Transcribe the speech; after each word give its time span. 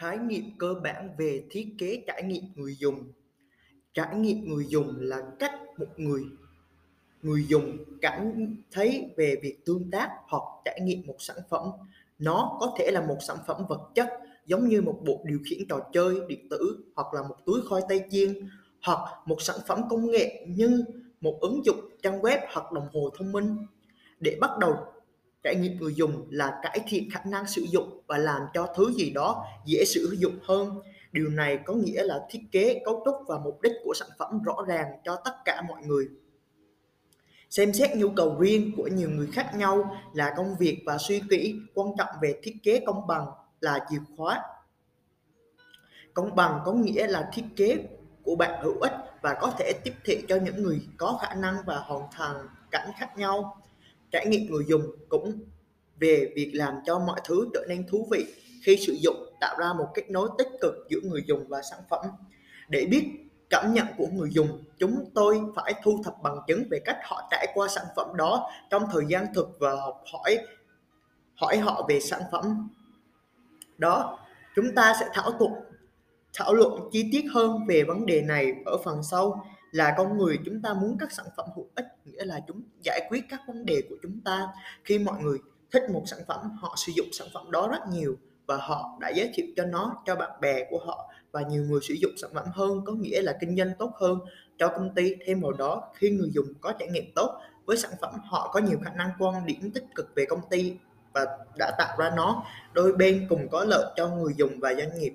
Khái 0.00 0.18
niệm 0.18 0.44
cơ 0.58 0.74
bản 0.82 1.10
về 1.18 1.44
thiết 1.50 1.68
kế 1.78 2.04
trải 2.06 2.22
nghiệm 2.22 2.44
người 2.54 2.76
dùng 2.78 3.12
Trải 3.94 4.16
nghiệm 4.16 4.48
người 4.48 4.64
dùng 4.68 4.94
là 4.98 5.22
cách 5.38 5.54
một 5.78 5.86
người 5.96 6.22
người 7.22 7.44
dùng 7.48 7.76
cảm 8.00 8.32
thấy 8.72 9.10
về 9.16 9.36
việc 9.42 9.64
tương 9.64 9.90
tác 9.90 10.10
hoặc 10.28 10.42
trải 10.64 10.80
nghiệm 10.82 11.06
một 11.06 11.16
sản 11.18 11.36
phẩm. 11.50 11.66
Nó 12.18 12.56
có 12.60 12.74
thể 12.78 12.90
là 12.90 13.06
một 13.06 13.16
sản 13.28 13.36
phẩm 13.46 13.66
vật 13.68 13.80
chất, 13.94 14.08
giống 14.46 14.68
như 14.68 14.82
một 14.82 15.00
bộ 15.06 15.24
điều 15.24 15.38
khiển 15.44 15.58
trò 15.68 15.80
chơi, 15.92 16.20
điện 16.28 16.48
tử, 16.50 16.84
hoặc 16.96 17.14
là 17.14 17.22
một 17.22 17.36
túi 17.46 17.60
khoai 17.68 17.82
tây 17.88 18.04
chiên, 18.10 18.48
hoặc 18.82 18.98
một 19.26 19.42
sản 19.42 19.56
phẩm 19.66 19.82
công 19.90 20.10
nghệ 20.10 20.46
như 20.48 20.84
một 21.20 21.38
ứng 21.40 21.64
dụng 21.64 21.80
trang 22.02 22.20
web 22.20 22.38
hoặc 22.52 22.72
đồng 22.72 22.88
hồ 22.92 23.10
thông 23.18 23.32
minh. 23.32 23.56
Để 24.20 24.38
bắt 24.40 24.50
đầu 24.60 24.76
trải 25.42 25.54
nghiệm 25.54 25.76
người 25.76 25.94
dùng 25.94 26.26
là 26.30 26.60
cải 26.62 26.80
thiện 26.88 27.10
khả 27.10 27.20
năng 27.24 27.46
sử 27.46 27.62
dụng 27.62 28.00
và 28.06 28.18
làm 28.18 28.42
cho 28.54 28.66
thứ 28.76 28.92
gì 28.92 29.10
đó 29.10 29.44
dễ 29.66 29.84
sử 29.86 30.16
dụng 30.18 30.38
hơn. 30.42 30.80
Điều 31.12 31.28
này 31.28 31.58
có 31.64 31.74
nghĩa 31.74 32.02
là 32.02 32.20
thiết 32.30 32.40
kế, 32.52 32.82
cấu 32.84 33.02
trúc 33.04 33.14
và 33.26 33.38
mục 33.38 33.62
đích 33.62 33.72
của 33.84 33.94
sản 33.94 34.08
phẩm 34.18 34.42
rõ 34.42 34.56
ràng 34.66 34.86
cho 35.04 35.16
tất 35.24 35.34
cả 35.44 35.62
mọi 35.68 35.82
người. 35.82 36.08
Xem 37.50 37.72
xét 37.72 37.96
nhu 37.96 38.08
cầu 38.10 38.36
riêng 38.40 38.72
của 38.76 38.88
nhiều 38.88 39.10
người 39.10 39.28
khác 39.32 39.54
nhau 39.54 39.96
là 40.12 40.34
công 40.36 40.56
việc 40.58 40.82
và 40.86 40.98
suy 40.98 41.22
nghĩ 41.30 41.54
quan 41.74 41.88
trọng 41.98 42.08
về 42.22 42.40
thiết 42.42 42.56
kế 42.62 42.80
công 42.86 43.06
bằng 43.06 43.26
là 43.60 43.86
chìa 43.90 43.98
khóa. 44.16 44.42
Công 46.14 46.36
bằng 46.36 46.60
có 46.64 46.72
nghĩa 46.72 47.06
là 47.06 47.30
thiết 47.32 47.44
kế 47.56 47.76
của 48.22 48.36
bạn 48.36 48.62
hữu 48.62 48.80
ích 48.80 48.92
và 49.22 49.34
có 49.40 49.52
thể 49.58 49.72
tiếp 49.84 49.94
thị 50.04 50.24
cho 50.28 50.36
những 50.36 50.62
người 50.62 50.80
có 50.96 51.18
khả 51.22 51.34
năng 51.34 51.56
và 51.66 51.78
hoàn 51.78 52.02
thành 52.12 52.46
cảnh 52.70 52.90
khác 52.98 53.16
nhau. 53.16 53.60
Trải 54.12 54.26
nghiệm 54.26 54.46
người 54.46 54.64
dùng 54.68 54.82
cũng 55.08 55.40
về 56.00 56.32
việc 56.36 56.50
làm 56.54 56.74
cho 56.86 56.98
mọi 56.98 57.20
thứ 57.24 57.48
trở 57.54 57.64
nên 57.68 57.86
thú 57.88 58.08
vị 58.10 58.26
khi 58.62 58.76
sử 58.76 58.92
dụng 58.92 59.16
tạo 59.40 59.56
ra 59.58 59.72
một 59.72 59.86
kết 59.94 60.10
nối 60.10 60.28
tích 60.38 60.48
cực 60.60 60.74
giữa 60.88 61.00
người 61.02 61.24
dùng 61.26 61.48
và 61.48 61.62
sản 61.62 61.78
phẩm. 61.90 62.06
Để 62.68 62.86
biết 62.90 63.10
cảm 63.50 63.74
nhận 63.74 63.86
của 63.96 64.06
người 64.06 64.30
dùng, 64.32 64.64
chúng 64.78 65.04
tôi 65.14 65.40
phải 65.56 65.74
thu 65.82 66.00
thập 66.04 66.14
bằng 66.22 66.38
chứng 66.46 66.64
về 66.70 66.78
cách 66.84 66.98
họ 67.04 67.28
trải 67.30 67.46
qua 67.54 67.68
sản 67.68 67.84
phẩm 67.96 68.16
đó 68.16 68.50
trong 68.70 68.82
thời 68.92 69.02
gian 69.08 69.26
thực 69.34 69.48
và 69.58 69.74
học 69.74 70.02
hỏi 70.12 70.38
hỏi 71.34 71.58
họ 71.58 71.86
về 71.88 72.00
sản 72.00 72.22
phẩm 72.32 72.68
đó. 73.78 74.18
Chúng 74.56 74.74
ta 74.74 74.94
sẽ 75.00 75.06
thảo 75.12 75.32
luận 75.38 75.52
thảo 76.34 76.54
luận 76.54 76.88
chi 76.92 77.08
tiết 77.12 77.24
hơn 77.32 77.66
về 77.68 77.84
vấn 77.84 78.06
đề 78.06 78.22
này 78.22 78.52
ở 78.64 78.78
phần 78.84 79.02
sau 79.02 79.46
là 79.70 79.94
con 79.96 80.18
người 80.18 80.38
chúng 80.44 80.62
ta 80.62 80.74
muốn 80.74 80.96
các 80.98 81.12
sản 81.12 81.26
phẩm 81.36 81.46
hữu 81.56 81.66
ích, 81.74 81.86
nghĩa 82.04 82.24
là 82.24 82.40
chúng 82.48 82.62
giải 82.84 83.00
quyết 83.10 83.24
các 83.28 83.40
vấn 83.46 83.66
đề 83.66 83.82
của 83.88 83.96
chúng 84.02 84.20
ta. 84.24 84.48
Khi 84.84 84.98
mọi 84.98 85.22
người 85.22 85.38
thích 85.72 85.82
một 85.90 86.02
sản 86.06 86.18
phẩm, 86.28 86.50
họ 86.60 86.74
sử 86.86 86.92
dụng 86.96 87.06
sản 87.12 87.28
phẩm 87.34 87.50
đó 87.50 87.68
rất 87.70 87.88
nhiều 87.90 88.16
và 88.46 88.56
họ 88.56 88.98
đã 89.00 89.08
giới 89.08 89.30
thiệu 89.34 89.46
cho 89.56 89.64
nó, 89.64 90.02
cho 90.06 90.16
bạn 90.16 90.30
bè 90.40 90.64
của 90.70 90.78
họ 90.86 91.10
và 91.32 91.42
nhiều 91.42 91.64
người 91.64 91.80
sử 91.82 91.94
dụng 91.94 92.12
sản 92.16 92.30
phẩm 92.34 92.46
hơn, 92.52 92.84
có 92.84 92.92
nghĩa 92.92 93.22
là 93.22 93.36
kinh 93.40 93.56
doanh 93.56 93.72
tốt 93.78 93.92
hơn. 94.00 94.18
Cho 94.58 94.68
công 94.68 94.94
ty 94.94 95.14
thêm 95.26 95.40
vào 95.40 95.52
đó, 95.52 95.90
khi 95.94 96.10
người 96.10 96.30
dùng 96.34 96.46
có 96.60 96.72
trải 96.78 96.88
nghiệm 96.88 97.04
tốt 97.14 97.40
với 97.66 97.76
sản 97.76 97.90
phẩm, 98.00 98.14
họ 98.24 98.50
có 98.52 98.60
nhiều 98.60 98.78
khả 98.84 98.90
năng 98.90 99.10
quan 99.18 99.46
điểm 99.46 99.70
tích 99.74 99.84
cực 99.94 100.14
về 100.14 100.24
công 100.28 100.40
ty 100.50 100.76
và 101.12 101.26
đã 101.58 101.72
tạo 101.78 101.96
ra 101.98 102.12
nó. 102.16 102.44
Đôi 102.72 102.92
bên 102.92 103.26
cùng 103.28 103.48
có 103.48 103.64
lợi 103.64 103.92
cho 103.96 104.08
người 104.08 104.32
dùng 104.36 104.60
và 104.60 104.74
doanh 104.74 104.98
nghiệp. 104.98 105.12